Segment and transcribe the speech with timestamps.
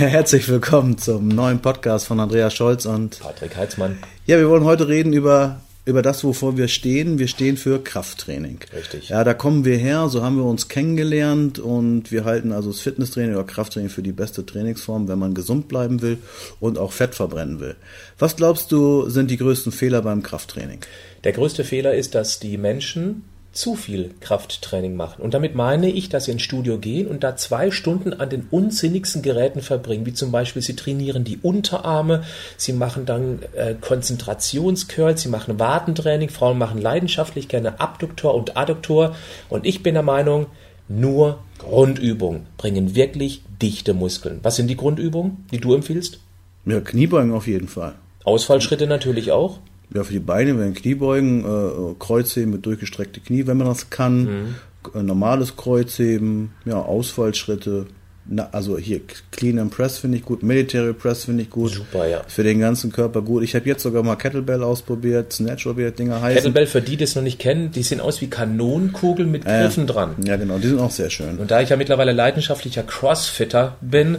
[0.00, 3.98] Ja, herzlich willkommen zum neuen Podcast von Andreas Scholz und Patrick Heitzmann.
[4.24, 7.18] Ja, wir wollen heute reden über über das, wovor wir stehen.
[7.18, 8.60] Wir stehen für Krafttraining.
[8.74, 9.10] Richtig.
[9.10, 12.80] Ja, da kommen wir her, so haben wir uns kennengelernt und wir halten also das
[12.80, 16.16] Fitnesstraining oder Krafttraining für die beste Trainingsform, wenn man gesund bleiben will
[16.60, 17.76] und auch Fett verbrennen will.
[18.18, 20.78] Was glaubst du, sind die größten Fehler beim Krafttraining?
[21.24, 25.22] Der größte Fehler ist, dass die Menschen zu viel Krafttraining machen.
[25.22, 28.46] Und damit meine ich, dass sie ins Studio gehen und da zwei Stunden an den
[28.50, 32.22] unsinnigsten Geräten verbringen, wie zum Beispiel sie trainieren die Unterarme,
[32.56, 39.16] sie machen dann äh, Konzentrationscurls, sie machen Wartentraining, Frauen machen leidenschaftlich gerne Abduktor und Adduktor.
[39.48, 40.46] Und ich bin der Meinung,
[40.88, 44.40] nur Grundübungen bringen wirklich dichte Muskeln.
[44.42, 46.20] Was sind die Grundübungen, die du empfiehlst?
[46.66, 47.94] Ja, Kniebeugen auf jeden Fall.
[48.24, 49.58] Ausfallschritte natürlich auch.
[49.94, 54.22] Ja, für die Beine werden Kniebeugen, äh, Kreuzheben mit durchgestreckte Knie, wenn man das kann.
[54.22, 54.54] Mhm.
[54.94, 57.86] Äh, normales Kreuzheben, ja, Ausfallschritte.
[58.32, 59.00] Na, also hier
[59.32, 61.72] Clean and Press finde ich gut, Military Press finde ich gut.
[61.72, 62.22] Super, ja.
[62.28, 63.42] Für den ganzen Körper gut.
[63.42, 66.36] Ich habe jetzt sogar mal Kettlebell ausprobiert, Snatch oder wie Dinger heißen.
[66.36, 69.84] Kettlebell, für die, die es noch nicht kennen, die sehen aus wie Kanonenkugeln mit Griffen
[69.84, 70.14] äh, dran.
[70.24, 71.38] Ja, genau, die sind auch sehr schön.
[71.38, 74.18] Und da ich ja mittlerweile leidenschaftlicher Crossfitter bin,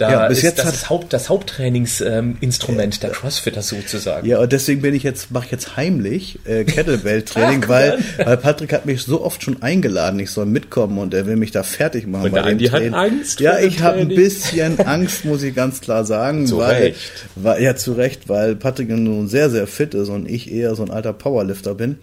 [0.00, 4.26] da ja, bis ist jetzt das, hat, das, Haupt, das Haupttrainingsinstrument äh, der Crossfitter sozusagen.
[4.26, 8.72] Ja, und deswegen bin ich jetzt, mache ich jetzt heimlich äh, Kettlebell-Training, weil, weil Patrick
[8.72, 12.06] hat mich so oft schon eingeladen, ich soll mitkommen und er will mich da fertig
[12.06, 12.26] machen.
[12.26, 12.92] Und bei Andi Training.
[12.94, 13.40] hat Angst.
[13.40, 16.46] Ja, ich habe ein bisschen Angst, muss ich ganz klar sagen.
[16.46, 17.28] Zu weil, Recht.
[17.34, 20.82] Weil, ja, zu Recht, weil Patrick nun sehr, sehr fit ist und ich eher so
[20.82, 21.98] ein alter Powerlifter bin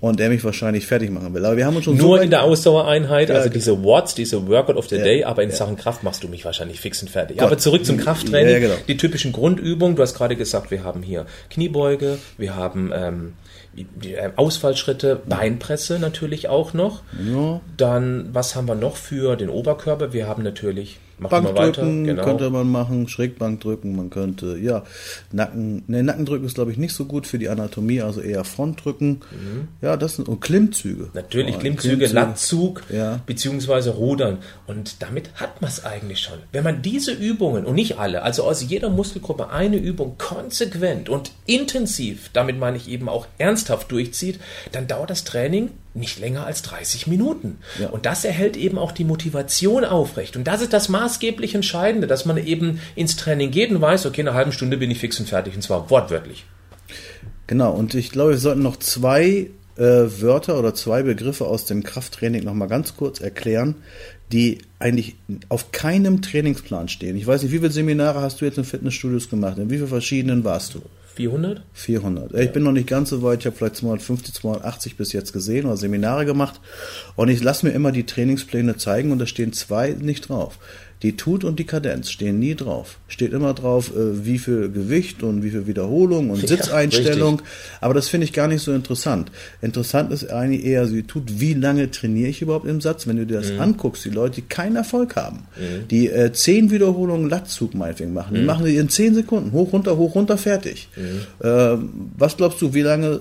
[0.00, 1.44] und er mich wahrscheinlich fertig machen will.
[1.44, 4.46] Aber wir haben uns schon Nur so in der Ausdauereinheit, Ja, also diese Watts, diese
[4.46, 5.56] Workout of the Ja, Day, aber in ja.
[5.56, 7.39] Sachen Kraft machst du mich wahrscheinlich fix und fertig.
[7.40, 7.48] Gott.
[7.48, 8.52] Aber zurück zum Krafttraining.
[8.52, 8.74] Ja, genau.
[8.88, 13.32] Die typischen Grundübungen, du hast gerade gesagt, wir haben hier Kniebeuge, wir haben ähm,
[13.76, 17.02] die, die, äh, Ausfallschritte, Beinpresse natürlich auch noch.
[17.24, 17.60] Ja.
[17.76, 20.12] Dann, was haben wir noch für den Oberkörper?
[20.12, 22.24] Wir haben natürlich, machen Bankdrücken genau.
[22.24, 24.84] könnte man machen, Schrägbankdrücken, man könnte, ja,
[25.32, 29.20] Nacken, ne, Nackendrücken ist glaube ich nicht so gut für die Anatomie, also eher Frontdrücken.
[29.80, 31.04] Ja, das sind, und Klimmzüge.
[31.04, 31.10] Mhm.
[31.14, 33.20] Natürlich Ja, Klimmzüge, Latzug Ja.
[33.26, 34.38] beziehungsweise Rudern.
[34.66, 36.38] Und damit hat man es eigentlich schon.
[36.52, 41.32] Wenn man diese Übungen, und nicht alle, also aus jeder Muskelgruppe eine Übung konsequent und
[41.46, 44.40] intensiv, damit meine ich eben auch ernsthaft durchzieht,
[44.72, 47.58] dann dauert das Training nicht länger als 30 Minuten.
[47.78, 47.88] Ja.
[47.88, 50.36] Und das erhält eben auch die Motivation aufrecht.
[50.36, 54.20] Und das ist das maßgeblich Entscheidende, dass man eben ins Training geht und weiß, okay,
[54.20, 56.44] in einer halben Stunde bin ich fix und fertig, und zwar wortwörtlich.
[57.46, 61.82] Genau, und ich glaube, wir sollten noch zwei äh, Wörter oder zwei Begriffe aus dem
[61.82, 63.76] Krafttraining nochmal ganz kurz erklären,
[64.30, 65.16] die eigentlich
[65.48, 67.16] auf keinem Trainingsplan stehen.
[67.16, 69.58] Ich weiß nicht, wie viele Seminare hast du jetzt in Fitnessstudios gemacht?
[69.58, 70.82] In wie vielen verschiedenen warst du?
[71.14, 71.62] 400?
[71.72, 72.34] 400.
[72.34, 73.40] Ich bin noch nicht ganz so weit.
[73.40, 76.60] Ich habe vielleicht 250, 280 bis jetzt gesehen oder Seminare gemacht.
[77.16, 80.58] Und ich lasse mir immer die Trainingspläne zeigen und da stehen zwei nicht drauf.
[81.02, 82.98] Die Tut und die Kadenz stehen nie drauf.
[83.08, 87.40] Steht immer drauf, äh, wie viel Gewicht und wie viel Wiederholung und Ja, Sitzeinstellung.
[87.80, 89.30] Aber das finde ich gar nicht so interessant.
[89.62, 93.06] Interessant ist eigentlich eher, sie tut, wie lange trainiere ich überhaupt im Satz?
[93.06, 95.44] Wenn du dir das anguckst, die Leute, die keinen Erfolg haben,
[95.90, 99.96] die äh, zehn Wiederholungen Latzug meinetwegen machen, die machen die in zehn Sekunden, hoch, runter,
[99.96, 100.88] hoch, runter, fertig.
[101.42, 103.20] Ähm, was glaubst du, wie lange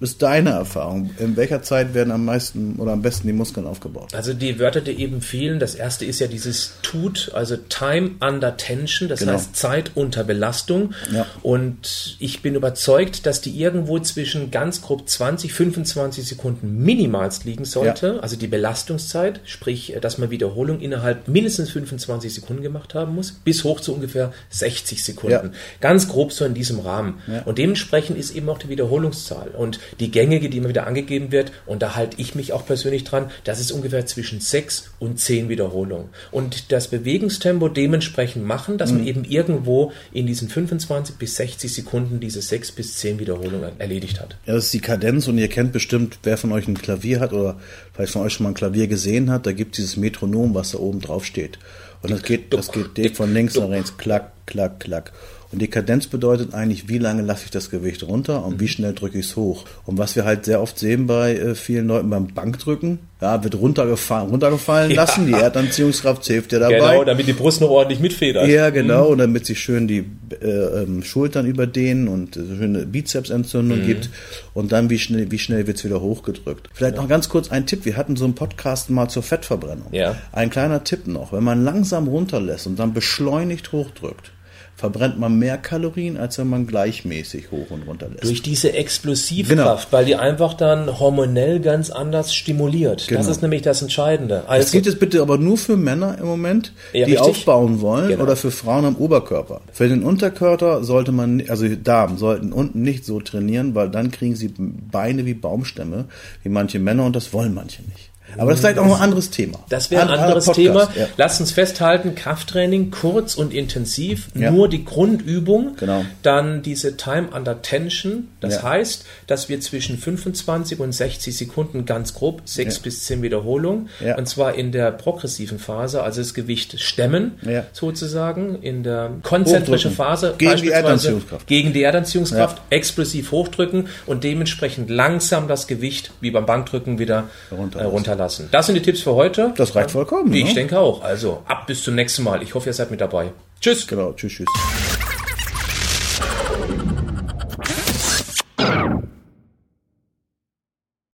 [0.00, 1.10] ist deine Erfahrung?
[1.18, 4.14] In welcher Zeit werden am meisten oder am besten die Muskeln aufgebaut?
[4.14, 8.56] Also die Wörter, die eben fehlen, das erste ist ja dieses Tut, also Time under
[8.56, 9.32] Tension, das Genau.
[9.32, 10.94] heißt Zeit unter Belastung.
[11.12, 11.26] Ja.
[11.42, 17.64] Und ich bin überzeugt, dass die irgendwo zwischen ganz grob 20, 25 Sekunden minimalst liegen
[17.64, 18.22] sollte.
[18.22, 23.64] Also die Belastungszeit, sprich, dass man Wiederholung innerhalb mindestens 25 Sekunden gemacht haben muss, bis
[23.64, 25.46] hoch zu ungefähr 60 Sekunden.
[25.52, 25.58] Ja.
[25.80, 27.20] Ganz grob so in diesem Rahmen.
[27.26, 27.42] Ja.
[27.42, 29.48] Und dementsprechend ist eben auch die Wiederholungszahl.
[29.48, 33.04] Und die gängige, die immer wieder angegeben wird, und da halte ich mich auch persönlich
[33.04, 36.08] dran, das ist ungefähr zwischen sechs und zehn Wiederholungen.
[36.30, 42.20] Und das Bewegungstempo dementsprechend machen, dass man eben irgendwo in diesen 25 bis 60 Sekunden
[42.20, 44.36] diese sechs bis zehn Wiederholungen erledigt hat.
[44.46, 47.32] Ja, das ist die Kadenz und ihr kennt bestimmt, wer von euch ein Klavier hat
[47.32, 47.58] oder
[47.92, 50.78] vielleicht von euch schon mal ein Klavier gesehen hat, da gibt dieses Metronom, was da
[50.78, 51.58] oben drauf steht.
[52.02, 55.12] Und das geht, das geht von links nach rechts, klack, klack, klack.
[55.50, 58.92] Und die Kadenz bedeutet eigentlich, wie lange lasse ich das Gewicht runter und wie schnell
[58.92, 59.64] drücke ich es hoch.
[59.86, 63.54] Und was wir halt sehr oft sehen bei äh, vielen Leuten beim Bankdrücken, ja, wird
[63.54, 64.96] runtergefallen, runtergefallen Ja.
[65.02, 66.76] lassen, die Erdanziehungskraft hilft dir dabei.
[66.78, 68.46] Genau, damit die Brust noch ordentlich mitfedert.
[68.46, 70.04] Ja, genau, und damit sich schön die
[70.40, 70.46] äh,
[70.82, 74.10] ähm, Schultern überdehnen und äh, schöne Bizepsentzündung gibt.
[74.54, 76.68] Und dann, wie schnell, wie schnell wird's wieder hochgedrückt.
[76.74, 77.84] Vielleicht noch ganz kurz ein Tipp.
[77.86, 79.92] Wir hatten so einen Podcast mal zur Fettverbrennung.
[79.92, 80.16] Ja.
[80.32, 81.32] Ein kleiner Tipp noch.
[81.32, 84.32] Wenn man langsam runterlässt und dann beschleunigt hochdrückt,
[84.78, 88.24] verbrennt man mehr Kalorien, als wenn man gleichmäßig hoch und runter lässt.
[88.24, 89.98] Durch diese Explosivkraft, genau.
[89.98, 93.08] weil die einfach dann hormonell ganz anders stimuliert.
[93.08, 93.18] Genau.
[93.18, 94.44] Das ist nämlich das Entscheidende.
[94.46, 97.28] Also, das gilt jetzt bitte aber nur für Männer im Moment, ja, die richtig.
[97.28, 98.22] aufbauen wollen genau.
[98.22, 99.62] oder für Frauen am Oberkörper.
[99.72, 104.36] Für den Unterkörper sollte man, also Damen sollten unten nicht so trainieren, weil dann kriegen
[104.36, 106.04] sie Beine wie Baumstämme,
[106.44, 108.10] wie manche Männer und das wollen manche nicht.
[108.36, 109.58] Aber das ist vielleicht auch noch ein anderes Thema.
[109.68, 110.88] Das wäre ein anderes Thema.
[110.94, 111.06] Ja.
[111.16, 114.50] Lass uns festhalten, Krafttraining, kurz und intensiv, ja.
[114.50, 116.04] nur die Grundübung, genau.
[116.22, 118.28] dann diese Time under Tension.
[118.40, 118.62] Das ja.
[118.64, 124.28] heißt, dass wir zwischen 25 und 60 Sekunden ganz grob, 6 bis 10 Wiederholungen, und
[124.28, 127.38] zwar in der progressiven Phase, also das Gewicht stemmen,
[127.72, 134.90] sozusagen, in der konzentrischen Phase, gegen die Erdanziehungskraft, gegen die Erdanziehungskraft explosiv hochdrücken und dementsprechend
[134.90, 137.78] langsam das Gewicht, wie beim Bankdrücken, wieder runterlassen.
[137.78, 138.48] Äh, lassen.
[138.50, 139.54] Das sind die Tipps für heute.
[139.56, 140.32] Das reicht vollkommen.
[140.32, 140.48] Wie ne?
[140.48, 141.02] ich denke auch.
[141.02, 142.42] Also ab bis zum nächsten Mal.
[142.42, 143.30] Ich hoffe, ihr seid mit dabei.
[143.60, 143.86] Tschüss.
[143.86, 144.12] Genau.
[144.12, 144.77] Tschüss, tschüss.